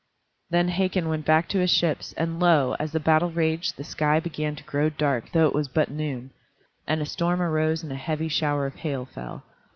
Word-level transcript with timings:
Then 0.49 0.69
Hakon 0.69 1.09
went 1.09 1.27
back 1.27 1.47
to 1.49 1.59
his 1.59 1.69
ships, 1.69 2.11
and 2.13 2.39
lo! 2.39 2.75
as 2.79 2.91
the 2.91 2.99
battle 2.99 3.29
raged, 3.29 3.77
the 3.77 3.83
sky 3.83 4.19
began 4.19 4.55
to 4.55 4.63
grow 4.63 4.89
dark 4.89 5.31
though 5.31 5.45
it 5.45 5.53
was 5.53 5.67
but 5.67 5.91
noon, 5.91 6.31
and 6.87 7.03
a 7.03 7.05
storm 7.05 7.39
arose 7.39 7.83
and 7.83 7.91
a 7.91 7.95
heavy 7.97 8.27
shower 8.27 8.65
of 8.65 8.77
hail 8.77 9.05
fell. 9.05 9.43